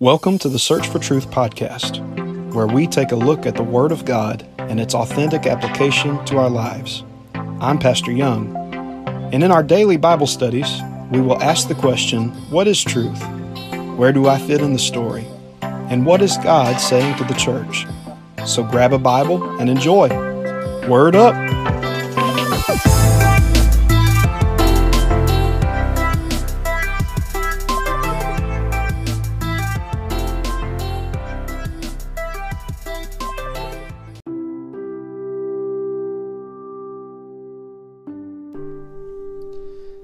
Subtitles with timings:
[0.00, 2.00] Welcome to the Search for Truth podcast,
[2.54, 6.38] where we take a look at the Word of God and its authentic application to
[6.38, 7.04] our lives.
[7.34, 8.56] I'm Pastor Young,
[9.30, 13.22] and in our daily Bible studies, we will ask the question What is truth?
[13.98, 15.26] Where do I fit in the story?
[15.60, 17.84] And what is God saying to the church?
[18.46, 20.08] So grab a Bible and enjoy.
[20.88, 21.34] Word up!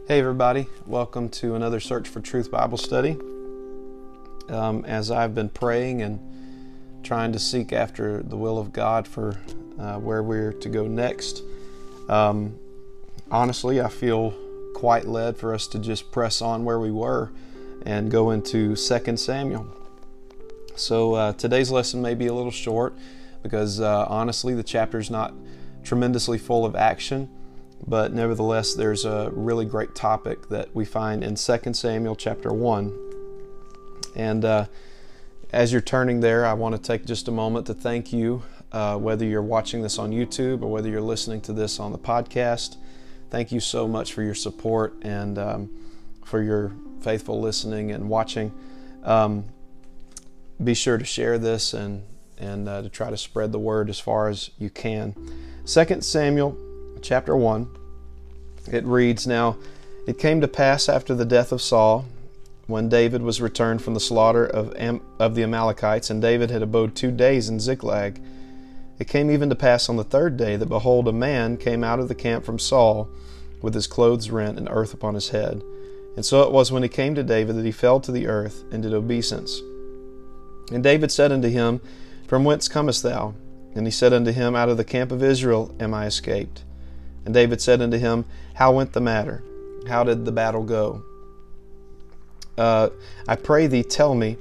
[0.09, 3.19] Hey, everybody, welcome to another Search for Truth Bible study.
[4.49, 6.21] Um, as I've been praying and
[7.03, 9.37] trying to seek after the will of God for
[9.81, 11.43] uh, where we're to go next,
[12.09, 12.57] um,
[13.33, 14.33] honestly, I feel
[14.77, 17.33] quite led for us to just press on where we were
[17.85, 19.67] and go into 2 Samuel.
[20.77, 22.95] So uh, today's lesson may be a little short
[23.43, 25.35] because uh, honestly, the chapter is not
[25.83, 27.29] tremendously full of action
[27.87, 32.97] but nevertheless there's a really great topic that we find in 2 samuel chapter 1
[34.15, 34.67] and uh,
[35.53, 38.97] as you're turning there i want to take just a moment to thank you uh,
[38.97, 42.77] whether you're watching this on youtube or whether you're listening to this on the podcast.
[43.31, 45.71] Thank you so much for your support and um,
[46.25, 48.53] for your faithful listening and watching.
[49.03, 49.47] Um,
[50.63, 52.03] be sure to share this and
[52.39, 55.15] and uh, to try to spread the word as far as you can.
[55.65, 56.57] 2 samuel
[57.07, 57.69] chapter 1.
[58.73, 59.57] It reads Now,
[60.09, 62.05] it came to pass after the death of Saul,
[62.67, 66.63] when David was returned from the slaughter of, Am- of the Amalekites, and David had
[66.63, 68.21] abode two days in Ziklag.
[68.99, 72.01] It came even to pass on the third day that, behold, a man came out
[72.01, 73.09] of the camp from Saul,
[73.63, 75.63] with his clothes rent and earth upon his head.
[76.17, 78.65] And so it was when he came to David that he fell to the earth
[78.73, 79.61] and did obeisance.
[80.73, 81.81] And David said unto him,
[82.27, 83.35] From whence comest thou?
[83.77, 86.65] And he said unto him, Out of the camp of Israel am I escaped.
[87.27, 89.43] And David said unto him, How went the matter?
[89.89, 91.03] How did the battle go?
[92.57, 92.89] Uh,
[93.27, 94.39] I pray thee, tell me.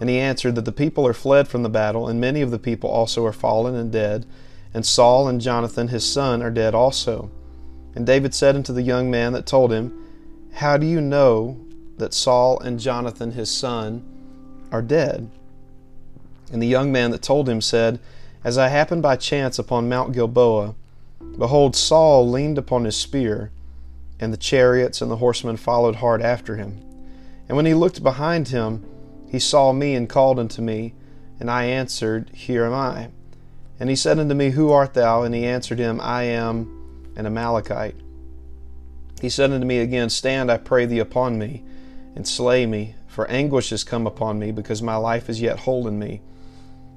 [0.00, 2.58] And he answered, That the people are fled from the battle, and many of the
[2.58, 4.26] people also are fallen and dead,
[4.74, 7.30] and Saul and Jonathan his son are dead also.
[7.94, 9.96] And David said unto the young man that told him,
[10.54, 11.64] How do you know
[11.98, 14.02] that Saul and Jonathan his son
[14.72, 15.30] are dead?
[16.52, 18.00] And the young man that told him said,
[18.42, 20.74] As I happened by chance upon Mount Gilboa,
[21.38, 23.50] Behold, Saul leaned upon his spear,
[24.20, 26.80] and the chariots and the horsemen followed hard after him.
[27.48, 28.84] And when he looked behind him,
[29.28, 30.94] he saw me and called unto me,
[31.40, 33.10] and I answered, Here am I.
[33.80, 35.24] And he said unto me, Who art thou?
[35.24, 37.96] And he answered him, I am an Amalekite.
[39.20, 41.64] He said unto me again, Stand, I pray thee, upon me,
[42.14, 45.88] and slay me, for anguish is come upon me, because my life is yet whole
[45.88, 46.22] in me.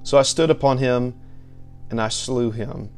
[0.03, 1.15] So I stood upon him,
[1.89, 2.89] and I slew him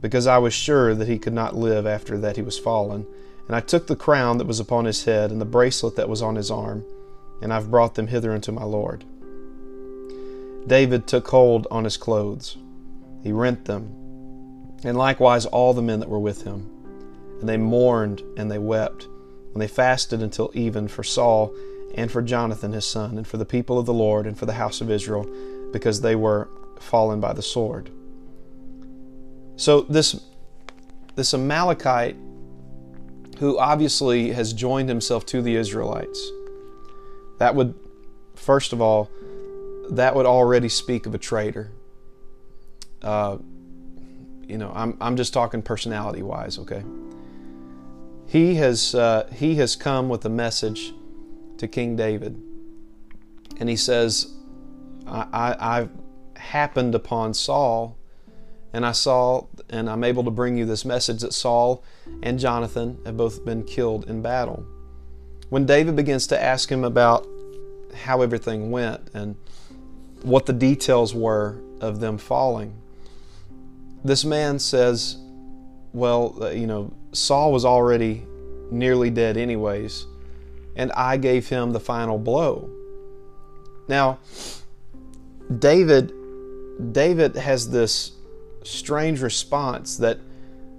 [0.00, 3.06] because I was sure that he could not live after that he was fallen.
[3.46, 6.22] And I took the crown that was upon his head and the bracelet that was
[6.22, 6.84] on his arm,
[7.40, 9.04] and I've brought them hither unto my Lord.
[10.66, 12.58] David took hold on his clothes,
[13.22, 13.94] he rent them,
[14.84, 16.70] and likewise all the men that were with him.
[17.40, 19.06] And they mourned and they wept,
[19.52, 21.54] and they fasted until even for Saul
[21.94, 24.52] and for Jonathan his son, and for the people of the Lord and for the
[24.52, 25.26] house of Israel,
[25.72, 26.48] because they were
[26.80, 27.90] fallen by the sword.
[29.58, 30.18] So this
[31.14, 32.16] this Amalekite
[33.38, 36.30] who obviously has joined himself to the Israelites.
[37.38, 37.74] That would
[38.34, 39.10] first of all
[39.90, 41.72] that would already speak of a traitor.
[43.02, 43.38] Uh,
[44.46, 46.82] you know, I'm, I'm just talking personality wise, okay?
[48.26, 50.92] He has, uh, he has come with a message
[51.58, 52.40] to King David.
[53.58, 54.34] And he says,
[55.06, 55.88] I, I, I
[56.38, 57.97] happened upon Saul
[58.72, 61.82] and I saw, and I'm able to bring you this message that Saul
[62.22, 64.64] and Jonathan have both been killed in battle.
[65.48, 67.26] When David begins to ask him about
[67.94, 69.36] how everything went and
[70.22, 72.74] what the details were of them falling,
[74.04, 75.16] this man says,
[75.92, 78.24] Well, uh, you know, Saul was already
[78.70, 80.06] nearly dead, anyways,
[80.76, 82.68] and I gave him the final blow.
[83.88, 84.18] Now,
[85.58, 86.12] David,
[86.92, 88.12] David has this
[88.64, 90.18] strange response that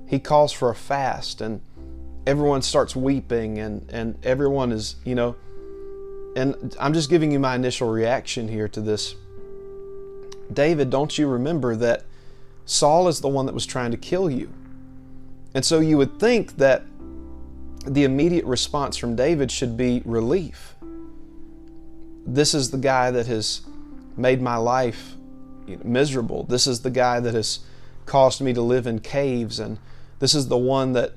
[0.07, 1.61] he calls for a fast and
[2.25, 5.35] everyone starts weeping and, and everyone is, you know,
[6.35, 9.15] and I'm just giving you my initial reaction here to this.
[10.51, 12.03] David, don't you remember that
[12.65, 14.51] Saul is the one that was trying to kill you?
[15.53, 16.83] And so you would think that
[17.85, 20.75] the immediate response from David should be relief.
[22.25, 23.61] this is the guy that has
[24.15, 25.15] made my life
[25.83, 26.43] miserable.
[26.43, 27.59] This is the guy that has
[28.05, 29.79] caused me to live in caves, and
[30.19, 31.13] this is the one that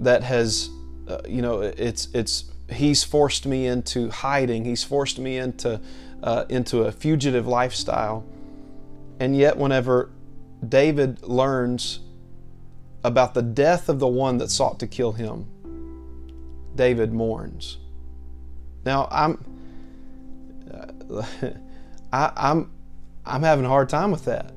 [0.00, 0.68] that has,
[1.08, 4.64] uh, you know, it's it's he's forced me into hiding.
[4.64, 5.80] He's forced me into
[6.22, 8.24] uh, into a fugitive lifestyle,
[9.20, 10.10] and yet whenever
[10.66, 12.00] David learns
[13.04, 15.46] about the death of the one that sought to kill him,
[16.74, 17.78] David mourns.
[18.84, 19.44] Now I'm.
[20.72, 21.22] Uh,
[22.12, 22.70] I, I'm
[23.26, 24.52] I'm having a hard time with that.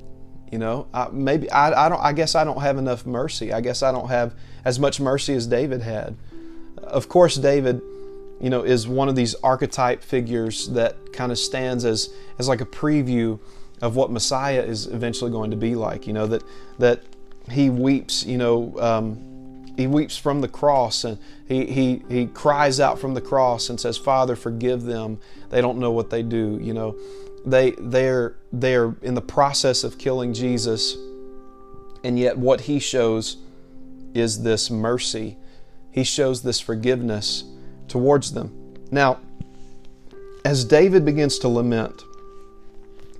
[0.51, 2.01] You know, I, maybe I, I don't.
[2.01, 3.53] I guess I don't have enough mercy.
[3.53, 4.33] I guess I don't have
[4.65, 6.15] as much mercy as David had.
[6.77, 7.81] Of course, David,
[8.41, 12.61] you know, is one of these archetype figures that kind of stands as as like
[12.61, 13.39] a preview
[13.81, 16.07] of what Messiah is eventually going to be like.
[16.07, 16.43] You know that
[16.79, 17.03] that
[17.51, 18.25] he weeps.
[18.25, 23.13] You know, um, he weeps from the cross and he he he cries out from
[23.13, 25.19] the cross and says, "Father, forgive them.
[25.51, 26.95] They don't know what they do." You know,
[27.45, 30.95] they they're they're in the process of killing Jesus,
[32.03, 33.37] and yet what he shows
[34.13, 35.37] is this mercy.
[35.91, 37.43] He shows this forgiveness
[37.87, 38.75] towards them.
[38.91, 39.19] Now,
[40.45, 42.03] as David begins to lament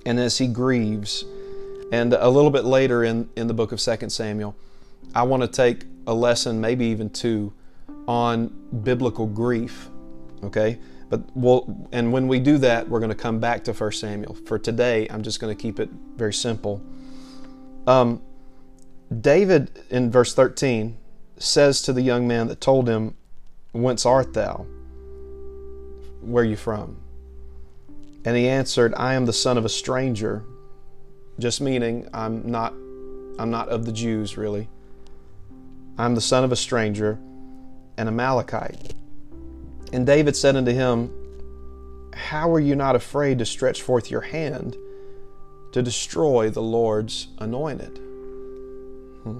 [0.06, 1.24] and as he grieves,
[1.92, 4.56] and a little bit later in, in the book of 2 Samuel,
[5.14, 7.52] I want to take a lesson, maybe even two,
[8.06, 8.48] on
[8.82, 9.88] biblical grief.
[10.42, 10.78] Okay?
[11.10, 14.36] But we'll, and when we do that, we're going to come back to 1 Samuel.
[14.46, 16.80] For today, I'm just going to keep it very simple.
[17.86, 18.22] Um,
[19.20, 20.96] David, in verse 13,
[21.36, 23.16] says to the young man that told him,
[23.72, 24.66] Whence art thou?
[26.20, 27.00] Where are you from?
[28.24, 30.44] And he answered, I am the son of a stranger,
[31.38, 32.72] just meaning I'm not
[33.38, 34.68] I'm not of the Jews really.
[35.96, 37.18] I'm the son of a stranger,
[37.96, 38.94] an Amalekite.
[39.92, 41.10] And David said unto him,
[42.14, 44.76] How are you not afraid to stretch forth your hand
[45.72, 47.98] to destroy the Lord's anointed?
[49.24, 49.38] Hmm.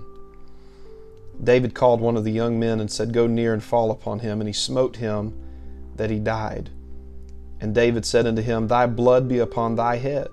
[1.42, 4.40] David called one of the young men and said, Go near and fall upon him.
[4.40, 5.34] And he smote him
[5.96, 6.70] that he died.
[7.60, 10.28] And David said unto him, Thy blood be upon thy head,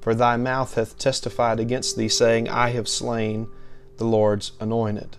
[0.00, 3.48] for thy mouth hath testified against thee, saying, I have slain
[3.96, 5.16] the Lord's anointed.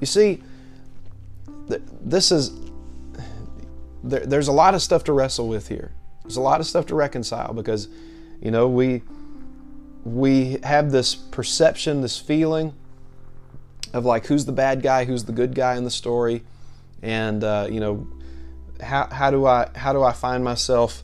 [0.00, 0.42] You see,
[1.68, 2.52] this is
[4.04, 5.92] there, there's a lot of stuff to wrestle with here.
[6.22, 7.88] There's a lot of stuff to reconcile because,
[8.40, 9.02] you know, we
[10.04, 12.74] we have this perception, this feeling
[13.94, 16.42] of like who's the bad guy, who's the good guy in the story,
[17.02, 18.06] and uh, you know,
[18.82, 21.02] how how do I how do I find myself?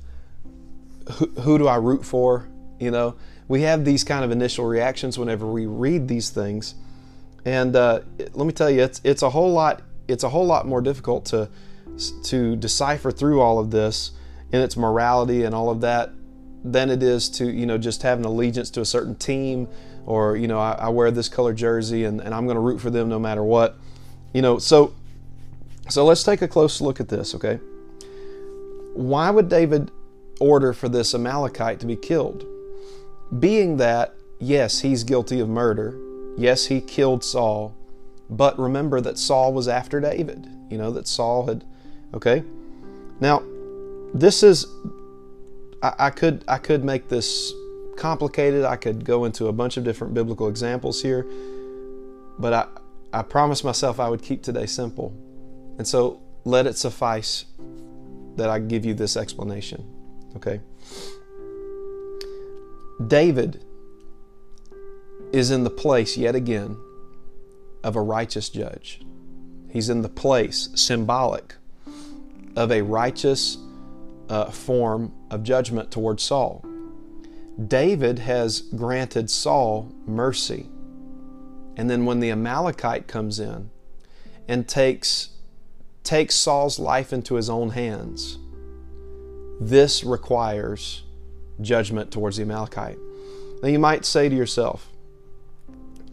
[1.12, 2.48] Who, who do I root for?
[2.78, 3.16] You know,
[3.48, 6.74] we have these kind of initial reactions whenever we read these things,
[7.44, 8.00] and uh,
[8.32, 11.24] let me tell you, it's it's a whole lot it's a whole lot more difficult
[11.26, 11.48] to
[12.24, 14.12] to decipher through all of this
[14.52, 16.10] in its morality and all of that
[16.64, 19.68] than it is to you know just have an allegiance to a certain team
[20.06, 22.80] or you know I, I wear this color jersey and, and I'm going to root
[22.80, 23.76] for them no matter what
[24.32, 24.58] you know.
[24.58, 24.94] So
[25.88, 27.56] so let's take a close look at this okay?
[28.94, 29.90] Why would David
[30.40, 32.44] order for this Amalekite to be killed?
[33.38, 35.98] Being that yes he's guilty of murder.
[36.36, 37.76] Yes he killed Saul
[38.30, 40.46] but remember that Saul was after David.
[40.70, 41.64] You know, that Saul had,
[42.14, 42.44] okay?
[43.18, 43.42] Now,
[44.14, 44.66] this is,
[45.82, 47.52] I, I could, I could make this
[47.96, 48.64] complicated.
[48.64, 51.26] I could go into a bunch of different biblical examples here,
[52.38, 52.66] but I,
[53.18, 55.12] I promised myself I would keep today simple.
[55.78, 57.46] And so let it suffice
[58.36, 59.84] that I give you this explanation.
[60.36, 60.60] Okay?
[63.04, 63.64] David
[65.32, 66.76] is in the place yet again
[67.82, 69.00] of a righteous judge.
[69.70, 71.54] He's in the place symbolic
[72.56, 73.58] of a righteous
[74.28, 76.64] uh, form of judgment towards Saul.
[77.66, 80.68] David has granted Saul mercy.
[81.76, 83.70] And then when the Amalekite comes in
[84.48, 85.30] and takes,
[86.02, 88.38] takes Saul's life into his own hands,
[89.60, 91.04] this requires
[91.60, 92.98] judgment towards the Amalekite.
[93.62, 94.89] Now you might say to yourself,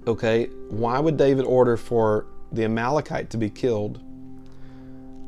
[0.08, 4.00] okay, why would David order for the Amalekite to be killed?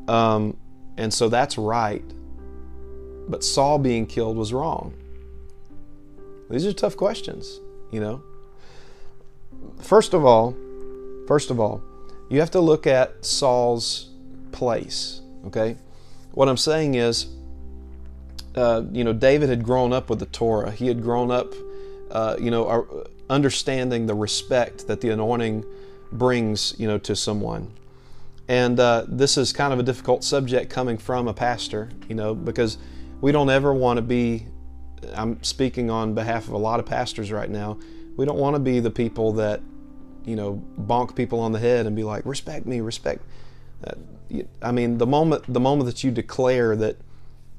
[0.08, 0.56] Um,
[0.96, 2.04] and so that's right.
[3.28, 4.94] But Saul being killed was wrong.
[6.48, 7.60] These are tough questions,
[7.92, 8.22] you know.
[9.80, 10.56] First of all,
[11.28, 11.80] first of all,
[12.28, 14.10] you have to look at Saul's
[14.50, 15.76] place, okay?
[16.32, 17.26] What I'm saying is,
[18.56, 20.72] uh, you know, David had grown up with the Torah.
[20.72, 21.52] He had grown up,
[22.10, 25.64] uh, you know, understanding the respect that the anointing
[26.12, 27.72] brings, you know, to someone.
[28.48, 32.34] And uh, this is kind of a difficult subject coming from a pastor, you know,
[32.34, 32.78] because
[33.20, 34.46] we don't ever want to be,
[35.14, 37.78] I'm speaking on behalf of a lot of pastors right now,
[38.16, 39.60] we don't want to be the people that,
[40.24, 43.22] you know, bonk people on the head and be like, respect me, respect.
[43.84, 43.92] Uh,
[44.60, 46.96] I mean, the moment the moment that you declare that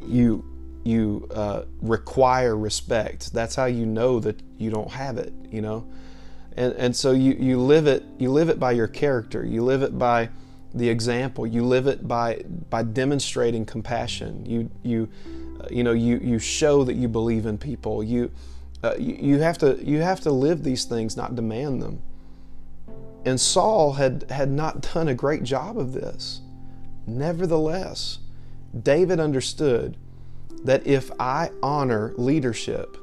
[0.05, 0.45] you
[0.83, 5.33] you uh, require respect, that's how you know that you don't have it.
[5.49, 5.87] You know,
[6.57, 9.45] and and so you you live it you live it by your character.
[9.45, 10.29] You live it by
[10.73, 11.45] the example.
[11.45, 14.45] You live it by by demonstrating compassion.
[14.45, 15.09] You you
[15.59, 18.03] uh, you know you you show that you believe in people.
[18.03, 18.31] You,
[18.83, 22.01] uh, you you have to you have to live these things, not demand them.
[23.25, 26.41] And Saul had had not done a great job of this.
[27.05, 28.19] Nevertheless,
[28.81, 29.97] David understood
[30.63, 32.97] that if I honor leadership,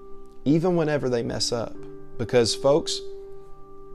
[0.45, 1.77] even whenever they mess up,
[2.19, 3.00] because folks,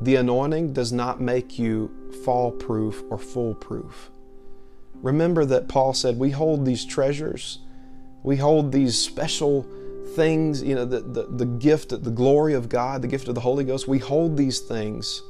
[0.02, 1.92] the anointing does not make you
[2.24, 4.10] fall proof or foolproof.
[4.96, 7.60] Remember that Paul said, We hold these treasures,
[8.24, 9.68] we hold these special
[10.16, 13.42] things, you know, the, the, the gift, the glory of God, the gift of the
[13.42, 13.88] Holy Ghost.
[13.88, 15.22] We hold these things,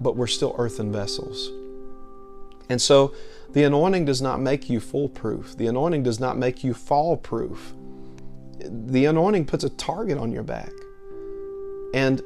[0.00, 1.50] but we're still earthen vessels.
[2.68, 3.14] And so
[3.54, 7.72] the anointing does not make you foolproof, the anointing does not make you fall proof.
[8.60, 10.72] The anointing puts a target on your back.
[11.92, 12.20] And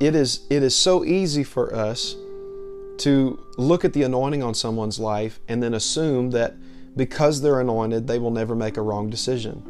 [0.00, 2.16] it is, it is so easy for us
[2.98, 6.54] to look at the anointing on someone's life and then assume that
[6.96, 9.62] because they're anointed, they will never make a wrong decision.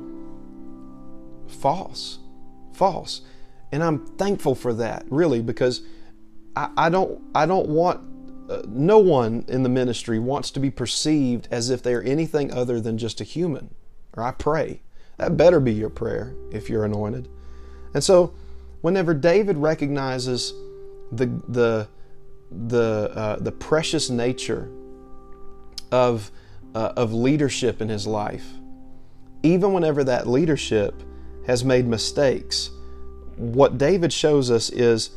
[1.49, 2.19] False.
[2.73, 3.23] False.
[3.73, 5.83] And I'm thankful for that, really, because
[6.55, 8.01] I, I don't I don't want
[8.67, 12.81] no one in the ministry wants to be perceived as if they are anything other
[12.81, 13.75] than just a human.
[14.17, 14.83] Or I pray.
[15.19, 17.29] That better be your prayer if you're anointed.
[17.95, 18.35] And so
[18.83, 20.53] whenever David recognizes
[21.13, 21.89] the the
[22.69, 24.71] the uh, the precious nature
[25.91, 26.31] of
[26.75, 28.47] uh, of leadership in his life,
[29.43, 31.03] even whenever that leadership
[31.47, 32.71] has made mistakes,
[33.37, 35.11] what David shows us is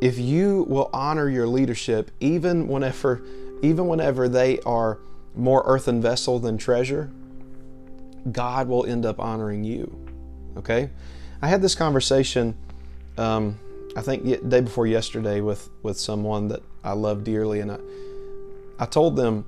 [0.00, 3.22] if you will honor your leadership, even whenever
[3.62, 4.98] even whenever they are
[5.34, 7.10] more earthen vessel than treasure,
[8.30, 10.06] God will end up honoring you.
[10.56, 10.90] Okay,
[11.42, 12.56] I had this conversation
[13.18, 13.58] um,
[13.96, 17.78] I think day before yesterday with with someone that I love dearly, and I
[18.78, 19.44] I told them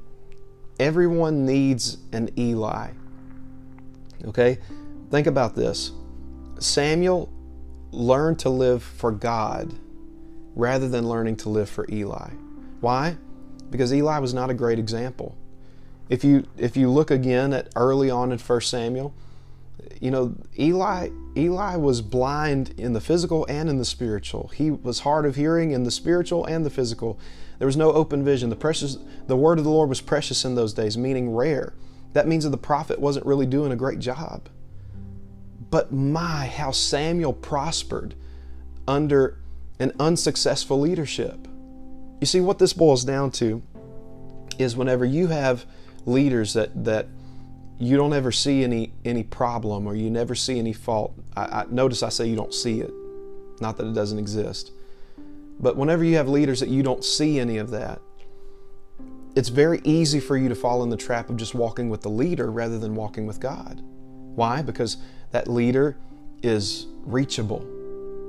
[0.79, 2.91] everyone needs an Eli.
[4.25, 4.59] Okay,
[5.11, 5.93] think about this.
[6.59, 7.33] Samuel
[7.93, 9.73] learned to live for God
[10.55, 12.31] rather than learning to live for Eli.
[12.81, 13.17] Why?
[13.71, 15.37] Because Eli was not a great example.
[16.09, 19.15] If you if you look again at early on in 1 Samuel,
[20.01, 24.49] you know, Eli Eli was blind in the physical and in the spiritual.
[24.49, 27.19] He was hard of hearing in the spiritual and the physical.
[27.59, 28.51] There was no open vision.
[28.51, 31.75] The precious the word of the Lord was precious in those days, meaning rare.
[32.13, 34.49] That means that the prophet wasn't really doing a great job.
[35.71, 38.17] But my, how Samuel prospered
[38.89, 39.39] under
[39.81, 41.49] an unsuccessful leadership.
[42.21, 43.63] You see, what this boils down to
[44.59, 45.65] is whenever you have
[46.05, 47.07] leaders that that
[47.79, 51.15] you don't ever see any any problem or you never see any fault.
[51.35, 52.93] I, I, notice I say you don't see it,
[53.61, 54.71] not that it doesn't exist.
[55.59, 58.01] But whenever you have leaders that you don't see any of that,
[59.35, 62.11] it's very easy for you to fall in the trap of just walking with the
[62.11, 63.81] leader rather than walking with God.
[63.81, 64.61] Why?
[64.61, 64.99] Because
[65.33, 65.97] that leader
[66.43, 67.67] is reachable.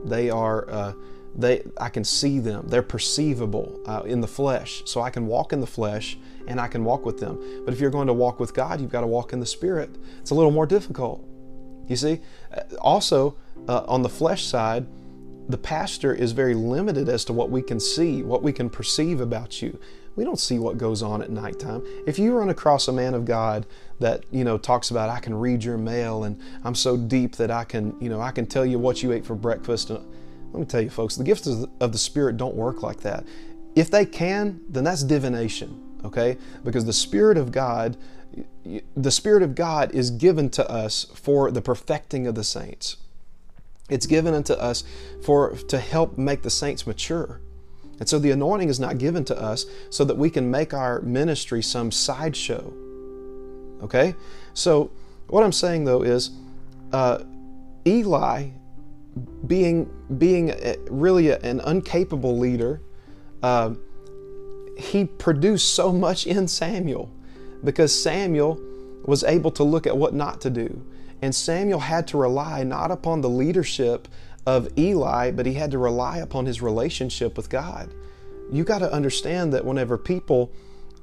[0.06, 0.70] They are.
[0.70, 0.94] Uh,
[1.36, 2.68] they I can see them.
[2.68, 4.84] They're perceivable uh, in the flesh.
[4.86, 7.40] So I can walk in the flesh and I can walk with them.
[7.66, 9.90] But if you're going to walk with God, you've got to walk in the Spirit.
[10.20, 11.26] It's a little more difficult.
[11.88, 12.22] You see?
[12.56, 13.36] Uh, also,
[13.68, 14.86] uh, on the flesh side,
[15.50, 19.20] the pastor is very limited as to what we can see, what we can perceive
[19.20, 19.78] about you.
[20.16, 21.84] We don't see what goes on at nighttime.
[22.06, 23.66] If you run across a man of God
[24.00, 27.50] that, you know, talks about I can read your mail and I'm so deep that
[27.50, 30.06] I can, you know, I can tell you what you ate for breakfast and
[30.52, 33.26] let me tell you, folks, the gifts of the Spirit don't work like that.
[33.76, 36.38] If they can, then that's divination, okay?
[36.64, 37.96] Because the Spirit of God,
[38.96, 42.98] the Spirit of God is given to us for the perfecting of the saints.
[43.90, 44.84] It's given unto us
[45.24, 47.42] for to help make the saints mature.
[48.00, 51.02] And so the anointing is not given to us so that we can make our
[51.02, 52.74] ministry some sideshow.
[53.84, 54.16] Okay?
[54.54, 54.92] So
[55.28, 56.32] what I'm saying though is
[56.92, 57.20] uh,
[57.86, 58.50] Eli
[59.48, 60.54] being being
[60.90, 62.82] really an incapable leader,
[63.44, 63.74] uh,
[64.78, 67.12] he produced so much in Samuel
[67.64, 68.60] because Samuel
[69.06, 70.84] was able to look at what not to do.
[71.22, 74.08] And Samuel had to rely not upon the leadership
[74.46, 77.94] of Eli, but he had to rely upon his relationship with God.
[78.52, 80.52] You got to understand that whenever people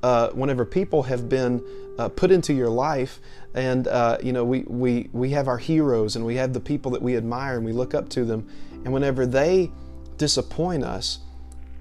[0.03, 1.65] uh, whenever people have been
[1.99, 3.21] uh, put into your life,
[3.55, 6.91] and uh, you know we, we we have our heroes and we have the people
[6.93, 8.47] that we admire and we look up to them,
[8.85, 9.71] and whenever they
[10.17, 11.21] disappoint us,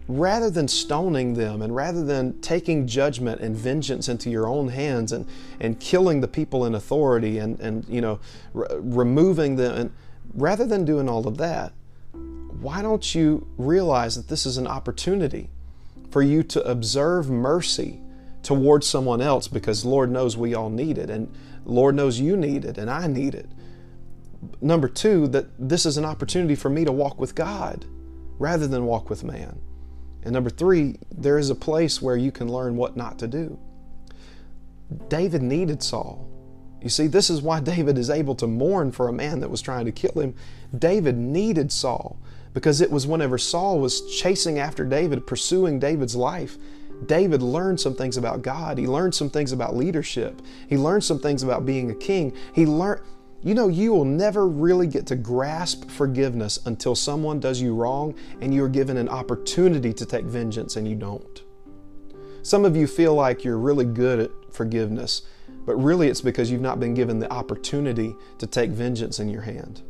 [0.08, 5.12] rather than stoning them and rather than taking judgment and vengeance into your own hands
[5.12, 5.28] and,
[5.60, 8.20] and killing the people in authority and, and you know
[8.54, 9.92] removing them and
[10.34, 11.74] rather than doing all of that
[12.62, 15.50] why don't you realize that this is an opportunity
[16.10, 18.00] for you to observe mercy
[18.48, 21.30] towards someone else because Lord knows we all need it and
[21.66, 23.50] Lord knows you need it and I need it.
[24.62, 27.84] Number two, that this is an opportunity for me to walk with God
[28.40, 29.60] rather than walk with man.
[30.24, 33.60] And number three, there is a place where you can learn what not to do.
[35.10, 36.26] David needed Saul.
[36.82, 39.62] You see, this is why David is able to mourn for a man that was
[39.62, 40.34] trying to kill him.
[40.80, 42.18] David needed Saul
[42.54, 46.58] because it was whenever Saul was chasing after David, pursuing David's life,
[47.06, 48.78] David learned some things about God.
[48.78, 50.42] He learned some things about leadership.
[50.68, 52.36] He learned some things about being a king.
[52.54, 53.02] He learned,
[53.44, 58.16] you know, you will never really get to grasp forgiveness until someone does you wrong
[58.42, 61.44] and you are given an opportunity to take vengeance and you don't.
[62.42, 65.22] Some of you feel like you're really good at forgiveness,
[65.66, 69.42] but really it's because you've not been given the opportunity to take vengeance in your
[69.44, 69.84] hand.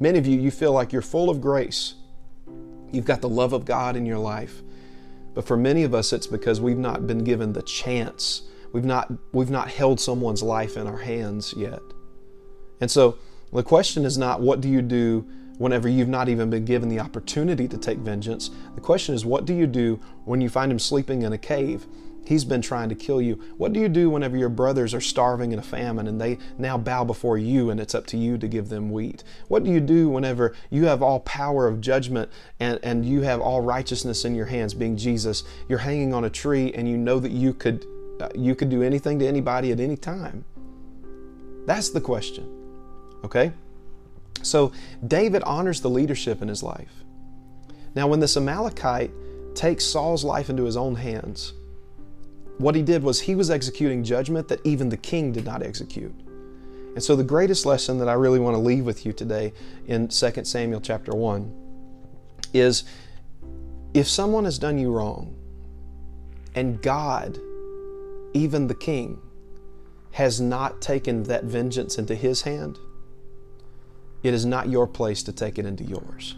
[0.00, 1.94] Many of you, you feel like you're full of grace.
[2.90, 4.62] You've got the love of God in your life.
[5.34, 8.42] But for many of us, it's because we've not been given the chance.
[8.72, 11.82] We've not, we've not held someone's life in our hands yet.
[12.80, 13.18] And so
[13.52, 15.26] the question is not what do you do
[15.58, 18.50] whenever you've not even been given the opportunity to take vengeance.
[18.74, 21.86] The question is what do you do when you find him sleeping in a cave
[22.24, 23.34] He's been trying to kill you.
[23.56, 26.78] What do you do whenever your brothers are starving in a famine and they now
[26.78, 29.22] bow before you and it's up to you to give them wheat?
[29.48, 33.40] What do you do whenever you have all power of judgment and, and you have
[33.40, 35.44] all righteousness in your hands, being Jesus?
[35.68, 37.84] You're hanging on a tree and you know that you could,
[38.20, 40.44] uh, you could do anything to anybody at any time.
[41.66, 42.48] That's the question.
[43.22, 43.52] Okay?
[44.42, 44.72] So
[45.06, 47.04] David honors the leadership in his life.
[47.94, 49.10] Now, when this Amalekite
[49.54, 51.52] takes Saul's life into his own hands,
[52.58, 56.14] what he did was he was executing judgment that even the king did not execute.
[56.94, 59.52] And so the greatest lesson that I really want to leave with you today
[59.86, 61.52] in 2 Samuel chapter 1
[62.52, 62.84] is
[63.94, 65.34] if someone has done you wrong
[66.54, 67.38] and God,
[68.32, 69.20] even the king,
[70.12, 72.78] has not taken that vengeance into his hand,
[74.22, 76.36] it is not your place to take it into yours.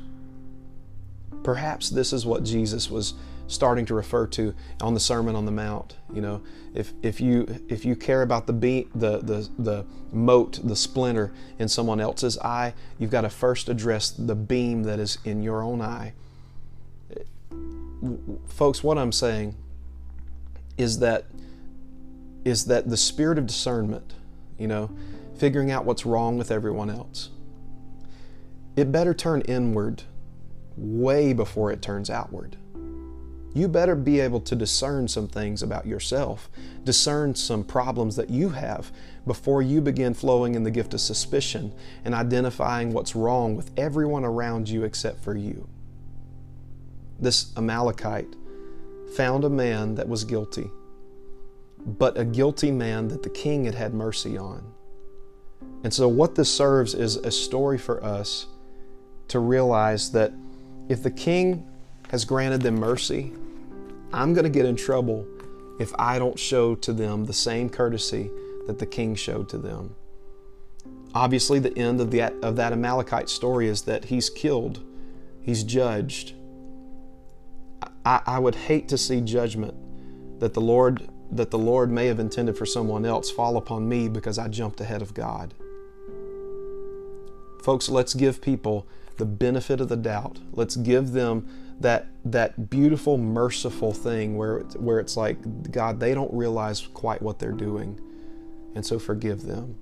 [1.43, 3.13] Perhaps this is what Jesus was
[3.49, 5.97] starting to refer to on the Sermon on the Mount.
[6.13, 6.43] You know,
[6.75, 11.33] if, if you if you care about the beat, the the the mote, the splinter
[11.59, 15.63] in someone else's eye, you've got to first address the beam that is in your
[15.63, 16.13] own eye.
[18.49, 19.57] Folks, what I'm saying
[20.77, 21.25] is that
[22.45, 24.15] is that the spirit of discernment,
[24.59, 24.91] you know,
[25.37, 27.31] figuring out what's wrong with everyone else.
[28.77, 30.03] It better turn inward
[30.77, 32.57] way before it turns outward
[33.57, 36.51] you better be able to discern some things about yourself,
[36.85, 38.93] discern some problems that you have
[39.27, 41.73] before you begin flowing in the gift of suspicion
[42.05, 45.67] and identifying what's wrong with everyone around you except for you.
[47.19, 48.37] This Amalekite
[49.17, 50.71] found a man that was guilty,
[51.87, 54.71] but a guilty man that the king had had mercy on.
[55.83, 58.47] And so, what this serves is a story for us
[59.29, 60.33] to realize that
[60.89, 61.67] if the king
[62.11, 63.33] has granted them mercy,
[64.17, 65.27] I'm going to get in trouble
[65.79, 68.31] if I don't show to them the same courtesy
[68.67, 69.95] that the king showed to them.
[71.15, 74.81] Obviously, the end of, the, of that Amalekite story is that he's killed,
[75.43, 76.35] he's judged.
[78.07, 79.75] I, I would hate to see judgment
[80.41, 84.09] that the Lord that the Lord may have intended for someone else fall upon me
[84.09, 85.55] because I jumped ahead of God.
[87.63, 90.39] Folks, let's give people the benefit of the doubt.
[90.53, 91.49] Let's give them
[91.81, 97.23] that that beautiful merciful thing where it's, where it's like God they don't realize quite
[97.23, 98.01] what they're doing
[98.75, 99.79] and so forgive them.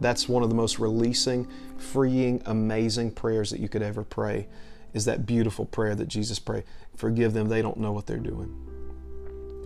[0.00, 4.48] That's one of the most releasing freeing amazing prayers that you could ever pray
[4.94, 6.64] is that beautiful prayer that Jesus prayed.
[6.96, 8.54] Forgive them they don't know what they're doing.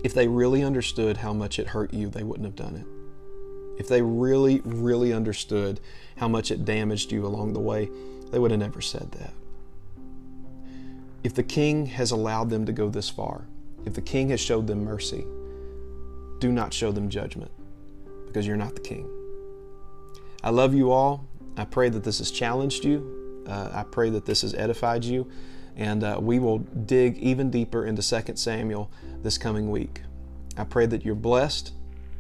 [0.05, 3.81] If they really understood how much it hurt you they wouldn't have done it.
[3.81, 5.79] If they really really understood
[6.16, 7.88] how much it damaged you along the way
[8.33, 9.33] they would have never said that
[11.27, 13.49] if the king has allowed them to go this far,
[13.85, 15.27] if the king has showed them mercy,
[16.39, 17.51] do not show them judgment
[18.29, 19.11] because you're not the king.
[20.45, 21.27] I love you all.
[21.57, 23.45] I pray that this has challenged you.
[23.45, 25.29] Uh, I pray that this has edified you.
[25.75, 28.89] And uh, we will dig even deeper into 2 Samuel
[29.25, 30.03] this coming week.
[30.57, 31.73] I pray that you're blessed,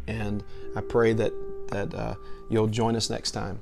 [0.08, 0.42] and
[0.74, 1.32] I pray that,
[1.68, 2.14] that uh,
[2.50, 3.60] you'll join us next time.